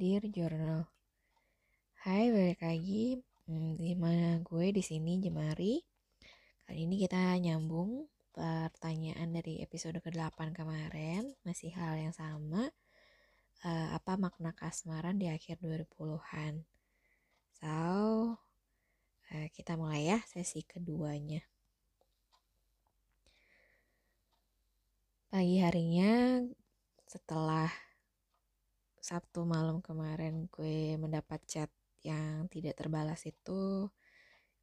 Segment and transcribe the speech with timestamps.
[0.00, 0.88] Dear Journal.
[2.08, 3.20] Hai, balik lagi.
[3.44, 5.76] Hmm, di mana gue di sini Jemari.
[6.64, 12.72] Kali ini kita nyambung pertanyaan dari episode ke-8 kemarin, masih hal yang sama.
[13.60, 16.64] Uh, apa makna kasmaran di akhir 2010-an?
[17.60, 17.68] So,
[19.36, 21.44] uh, kita mulai ya sesi keduanya.
[25.28, 26.40] Pagi harinya
[27.04, 27.89] setelah
[29.10, 31.66] Sabtu malam kemarin gue mendapat chat
[32.06, 33.90] yang tidak terbalas itu,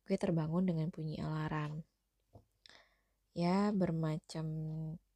[0.07, 1.83] gue terbangun dengan bunyi alarm.
[3.35, 4.47] Ya, bermacam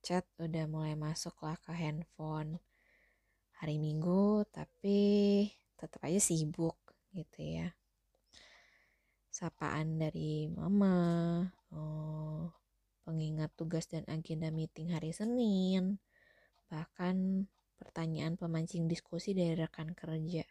[0.04, 2.60] chat udah mulai masuk lah ke handphone
[3.56, 5.00] hari Minggu, tapi
[5.80, 6.76] tetap aja sibuk
[7.16, 7.72] gitu ya.
[9.32, 12.52] Sapaan dari mama, oh,
[13.08, 16.04] pengingat tugas dan agenda meeting hari Senin,
[16.68, 17.48] bahkan
[17.82, 20.46] pertanyaan pemancing diskusi dari rekan kerja.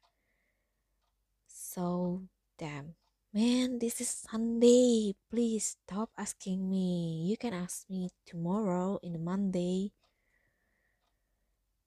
[1.46, 2.18] So,
[2.59, 2.99] damn.
[3.30, 5.15] Man, this is Sunday.
[5.30, 7.23] Please stop asking me.
[7.30, 9.95] You can ask me tomorrow in Monday.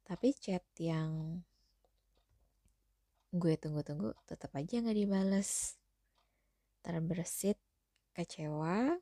[0.08, 1.44] Tapi chat yang
[3.36, 5.76] gue tunggu-tunggu tetap aja nggak dibales.
[6.80, 7.60] Terbersit,
[8.16, 8.96] kecewa,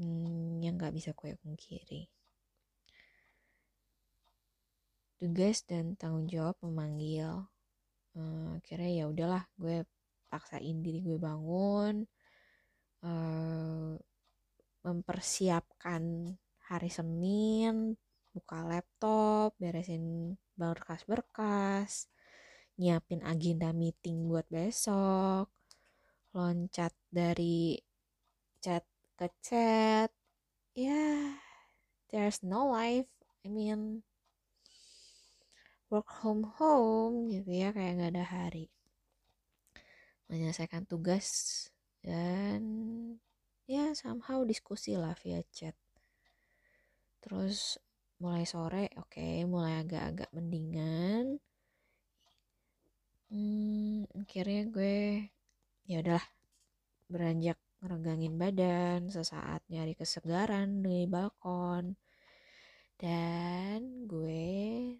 [0.00, 2.21] hmm, yang nggak bisa gue pungkiri
[5.22, 7.46] tugas dan tanggung jawab memanggil.
[8.18, 9.86] Uh, akhirnya ya udahlah gue
[10.26, 12.02] paksain diri gue bangun
[13.06, 13.94] uh,
[14.82, 16.34] mempersiapkan
[16.66, 17.94] hari Senin
[18.34, 22.10] buka laptop beresin berkas-berkas
[22.76, 25.54] nyiapin agenda meeting buat besok
[26.34, 27.76] loncat dari
[28.58, 28.82] chat
[29.14, 30.10] ke chat.
[30.72, 31.20] Ya yeah,
[32.10, 33.08] there's no life
[33.44, 34.02] I mean
[35.92, 38.72] work home home gitu ya kayak nggak ada hari.
[40.32, 41.28] Menyelesaikan tugas
[42.00, 42.64] dan
[43.68, 45.76] ya somehow diskusi lah via chat.
[47.20, 47.76] Terus
[48.24, 51.36] mulai sore oke okay, mulai agak-agak mendingan.
[53.28, 54.96] Hmm, akhirnya gue
[55.84, 56.26] ya udahlah
[57.12, 62.00] beranjak ngeregangin badan sesaat nyari kesegaran di balkon.
[62.96, 64.96] Dan gue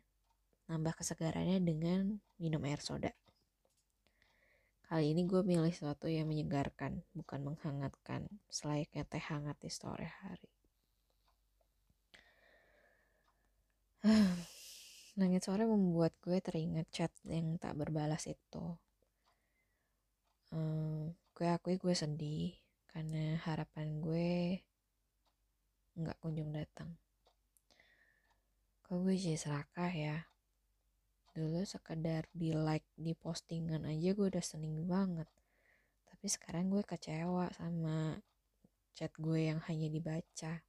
[0.73, 3.13] nambah kesegarannya dengan minum air soda.
[4.89, 10.49] Kali ini gue milih sesuatu yang menyegarkan, bukan menghangatkan, selayaknya teh hangat di sore hari.
[15.21, 18.81] Langit sore membuat gue teringat chat yang tak berbalas itu.
[20.57, 22.57] Um, gue akui gue sedih
[22.89, 24.61] karena harapan gue
[26.01, 26.97] nggak kunjung datang.
[28.89, 30.32] Kok gue jadi serakah ya?
[31.33, 35.29] Dulu sekedar di like di postingan aja gue udah seneng banget.
[36.05, 38.21] Tapi sekarang gue kecewa sama
[38.93, 40.61] chat gue yang hanya dibaca.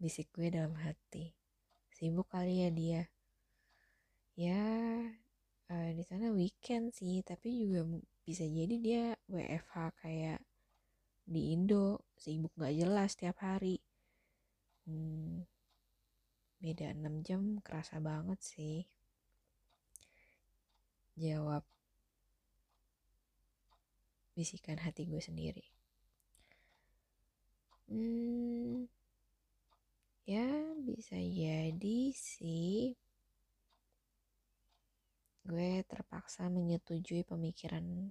[0.00, 1.36] Bisik gue dalam hati.
[1.92, 3.02] Sibuk kali ya dia.
[4.36, 4.64] Ya
[5.72, 7.88] uh, di sana weekend sih tapi juga
[8.24, 10.40] bisa jadi dia WFH kayak
[11.28, 12.04] di Indo.
[12.16, 13.80] Sibuk gak jelas tiap hari.
[14.88, 15.44] Hmm,
[16.66, 18.78] beda 6 jam kerasa banget sih.
[21.14, 21.62] Jawab
[24.34, 25.64] bisikan hati gue sendiri.
[27.86, 28.90] Hmm
[30.26, 30.42] ya
[30.82, 32.98] bisa jadi sih
[35.46, 38.10] gue terpaksa menyetujui pemikiran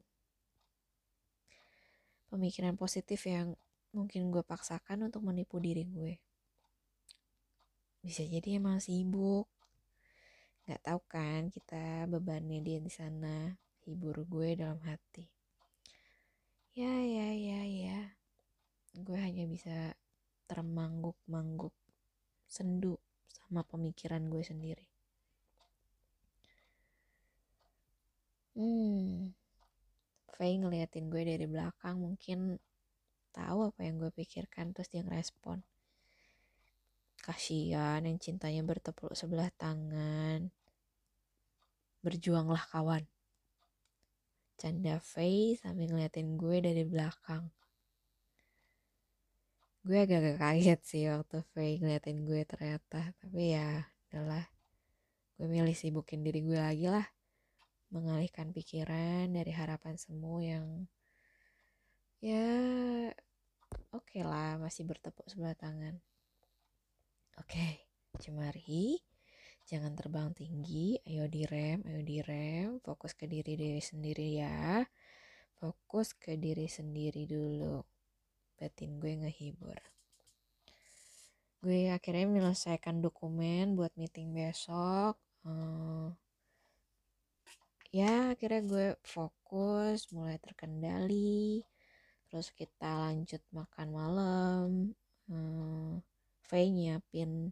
[2.32, 3.60] pemikiran positif yang
[3.92, 6.16] mungkin gue paksakan untuk menipu diri gue
[8.06, 9.50] bisa jadi emang sibuk.
[10.70, 15.26] Nggak tahu kan kita bebannya dia di sana hibur gue dalam hati.
[16.78, 18.00] Ya ya ya ya.
[18.94, 19.98] Gue hanya bisa
[20.46, 21.74] termangguk-mangguk
[22.46, 23.02] sendu
[23.34, 24.86] sama pemikiran gue sendiri.
[28.54, 29.34] Hmm
[30.36, 32.60] Faye ngeliatin gue dari belakang mungkin
[33.32, 35.64] tahu apa yang gue pikirkan terus dia ngerespon
[37.26, 40.54] Kasihan yang cintanya bertepuk sebelah tangan.
[42.06, 43.02] Berjuanglah kawan.
[44.62, 47.50] Canda Faye sambil ngeliatin gue dari belakang.
[49.82, 53.10] Gue agak-agak kaget sih waktu Faye ngeliatin gue ternyata.
[53.18, 54.46] Tapi ya adalah
[55.42, 57.10] gue milih sibukin diri gue lagi lah.
[57.90, 60.66] Mengalihkan pikiran dari harapan semu yang
[62.22, 62.46] ya
[63.90, 65.98] oke okay lah masih bertepuk sebelah tangan.
[67.36, 67.84] Oke,
[68.16, 68.96] Cemari,
[69.68, 70.96] jangan terbang tinggi.
[71.04, 72.80] Ayo direm ayo direm.
[72.80, 74.88] Fokus ke diri diri sendiri ya.
[75.60, 77.84] Fokus ke diri sendiri dulu.
[78.56, 79.82] Batin gue ngehibur.
[81.60, 85.20] Gue akhirnya menyelesaikan dokumen buat meeting besok.
[85.44, 86.16] Uh,
[87.92, 91.68] ya akhirnya gue fokus mulai terkendali.
[92.32, 94.68] Terus kita lanjut makan malam.
[95.28, 96.00] Hmm,
[96.46, 97.50] V nyiapin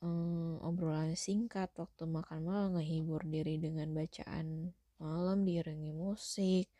[0.00, 4.70] hmm, obrolan singkat waktu makan malam ngehibur diri dengan bacaan
[5.02, 6.70] malam diiringi musik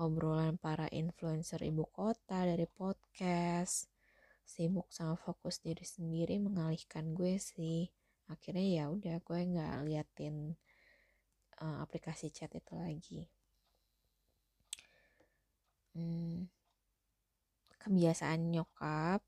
[0.00, 3.92] obrolan para influencer ibu kota dari podcast.
[4.40, 7.86] Sibuk sama fokus diri sendiri mengalihkan gue sih.
[8.32, 10.56] Akhirnya ya udah gue nggak liatin
[11.60, 13.28] uh, aplikasi chat itu lagi.
[15.94, 16.48] Hmm,
[17.76, 19.20] kebiasaan nyokap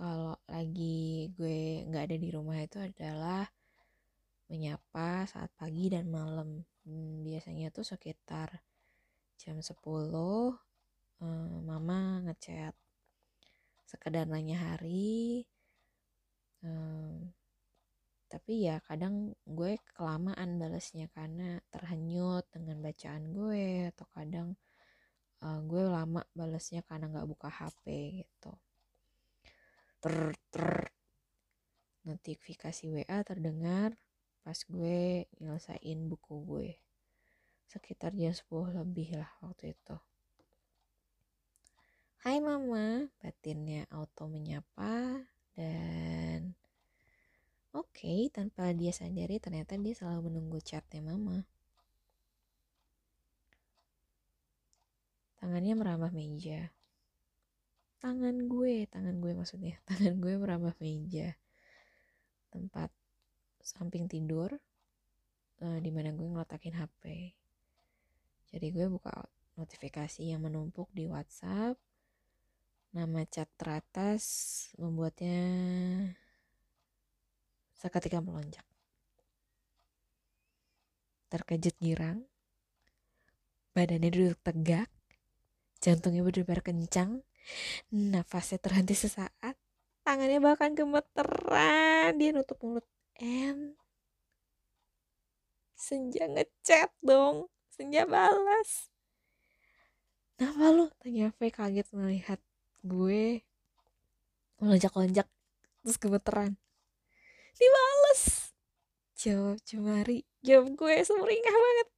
[0.00, 3.44] kalau lagi gue nggak ada di rumah itu adalah
[4.48, 6.64] menyapa saat pagi dan malam.
[6.88, 8.64] Hmm, biasanya tuh sekitar
[9.36, 10.56] jam 10
[11.20, 12.72] hmm, mama ngechat
[13.88, 15.44] sekedar nanya hari
[16.60, 17.32] hmm,
[18.30, 24.48] tapi ya kadang gue kelamaan balesnya karena terhanyut dengan bacaan gue atau kadang
[25.44, 27.84] uh, gue lama balesnya karena nggak buka HP
[28.24, 28.52] gitu
[30.00, 30.92] ter ter
[32.08, 33.94] notifikasi WA terdengar
[34.40, 36.68] pas gue nyelesain buku gue
[37.68, 39.96] sekitar jam 10 lebih lah waktu itu
[42.20, 45.24] Hai mama, batinnya auto menyapa
[45.56, 46.52] dan
[47.72, 51.48] Oke, okay, tanpa dia sadari ternyata dia selalu menunggu chatnya mama.
[55.40, 56.74] Tangannya merambah meja.
[58.00, 59.76] Tangan gue, tangan gue maksudnya.
[59.88, 61.36] Tangan gue merambah meja.
[62.48, 62.88] Tempat
[63.60, 64.56] samping tidur,
[65.60, 67.36] uh, di mana gue ngeletakin HP.
[68.50, 69.12] Jadi gue buka
[69.60, 71.76] notifikasi yang menumpuk di WhatsApp.
[72.90, 74.24] Nama chat teratas
[74.80, 75.38] membuatnya
[77.76, 78.66] seketika melonjak.
[81.30, 82.26] Terkejut girang,
[83.70, 84.90] badannya duduk tegak,
[85.78, 87.22] jantungnya berdebar kencang,
[87.90, 89.56] nafasnya terhenti sesaat,
[90.04, 92.86] tangannya bahkan gemeteran, dia nutup mulut.
[93.20, 93.76] And
[95.76, 98.92] Senja ngechat dong, Senja balas.
[100.36, 100.86] Kenapa lu?
[101.00, 102.40] Tanya V kaget melihat
[102.80, 103.44] gue
[104.60, 105.28] melonjak-lonjak
[105.80, 106.60] terus gemeteran
[107.56, 108.52] dibales
[109.16, 111.88] jawab Cemari jawab gue semeringah banget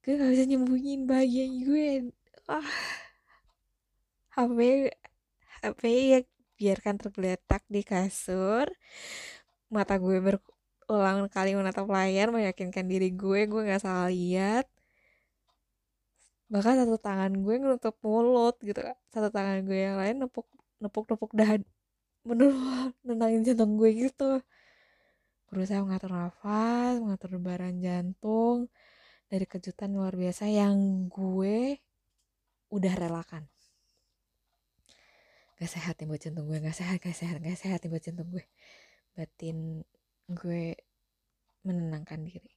[0.00, 1.88] gue gak bisa nyembunyiin bahagia gue
[2.50, 2.68] ah.
[4.34, 4.58] HP
[5.62, 5.82] HP
[6.12, 6.18] ya
[6.58, 8.66] biarkan tergeletak di kasur.
[9.74, 14.66] Mata gue berulang kali menatap layar meyakinkan diri gue gue gak salah lihat.
[16.52, 18.80] Bahkan satu tangan gue nutup mulut gitu
[19.14, 20.46] satu tangan gue yang lain nepuk
[20.82, 21.62] nepuk nepuk dahan
[22.28, 22.50] bener
[23.06, 24.42] nenangin jantung gue gitu.
[25.50, 28.58] Berusaha mengatur nafas mengatur debaran jantung.
[29.30, 31.59] Dari kejutan luar biasa yang gue
[32.80, 33.44] udah relakan.
[35.60, 38.28] Gak sehat nih buat jantung gue gak sehat gak sehat gak sehat nih buat jantung
[38.32, 38.44] gue.
[39.12, 39.84] Batin
[40.32, 40.72] gue
[41.68, 42.56] menenangkan diri.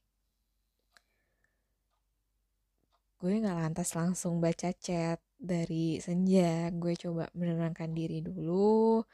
[3.20, 6.72] Gue gak lantas langsung baca chat dari senja.
[6.72, 9.04] Gue coba menenangkan diri dulu.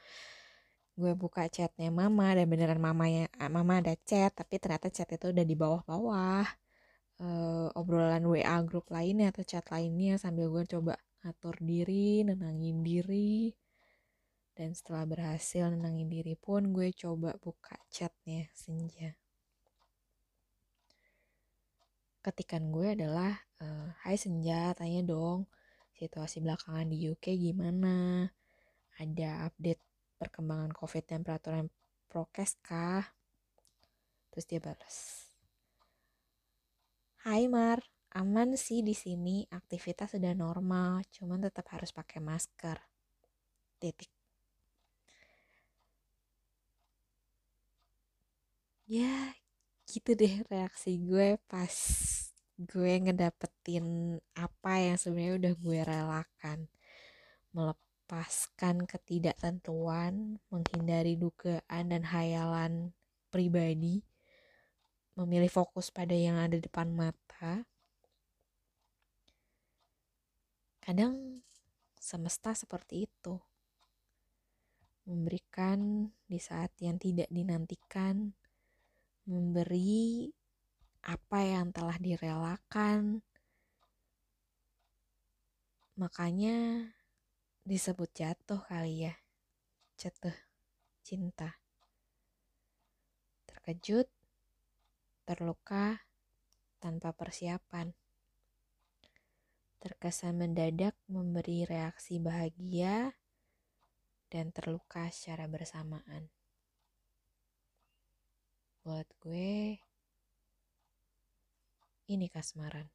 [0.95, 5.43] Gue buka chatnya mama dan beneran mamanya mama ada chat tapi ternyata chat itu udah
[5.43, 6.47] di bawah-bawah
[7.21, 13.53] uh, obrolan WA grup lainnya atau chat lainnya sambil gue coba ngatur diri nenangin diri
[14.57, 19.13] dan setelah berhasil nenangin diri pun gue coba buka chatnya senja
[22.21, 25.49] ketikan gue adalah uh, Hai senja tanya dong
[25.97, 28.29] situasi belakangan di UK gimana
[29.01, 29.81] ada update
[30.21, 31.65] perkembangan COVID dan peraturan
[32.05, 33.01] prokes kah?
[34.29, 35.30] Terus dia balas.
[37.21, 37.79] Hai Mar,
[38.21, 42.77] aman sih di sini, aktivitas sudah normal, cuman tetap harus pakai masker.
[43.81, 44.09] Titik.
[48.89, 49.37] Ya,
[49.91, 51.75] gitu deh reaksi gue pas
[52.57, 53.85] gue ngedapetin
[54.33, 56.59] apa yang sebenarnya udah gue relakan.
[57.55, 62.91] Melepas melepaskan ketidaktentuan, menghindari dugaan dan hayalan
[63.31, 64.03] pribadi,
[65.21, 67.61] memilih fokus pada yang ada di depan mata.
[70.81, 71.45] Kadang
[72.01, 73.37] semesta seperti itu.
[75.01, 78.31] memberikan di saat yang tidak dinantikan,
[79.25, 80.29] memberi
[81.01, 83.25] apa yang telah direlakan.
[85.97, 86.85] Makanya
[87.65, 89.13] disebut jatuh kali ya,
[89.97, 90.33] jatuh
[91.01, 91.57] cinta.
[93.49, 94.07] Terkejut,
[95.25, 96.05] terluka,
[96.81, 97.93] tanpa persiapan
[99.81, 103.17] terkesan mendadak memberi reaksi bahagia
[104.29, 106.29] dan terluka secara bersamaan.
[108.85, 109.81] Buat gue,
[112.05, 112.85] ini kasmaran.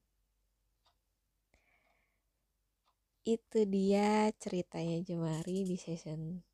[3.26, 6.46] Itu dia ceritanya Jemari di season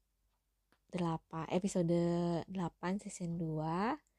[0.96, 2.00] 8, episode
[2.48, 4.11] 8 season 2.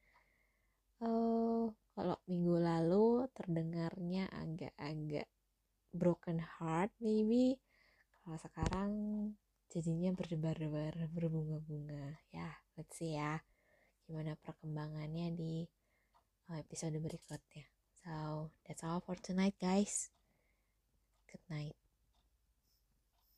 [1.02, 5.26] Oh, kalau minggu lalu terdengarnya agak-agak
[5.94, 7.58] broken heart maybe.
[8.22, 8.90] Kalau sekarang
[9.70, 12.18] jadinya berdebar-debar berbunga-bunga.
[12.30, 13.42] Ya let's see ya
[14.04, 15.54] gimana perkembangannya di
[16.50, 17.66] uh, episode berikutnya.
[18.04, 20.12] So that's all for tonight guys.
[21.30, 21.83] Good night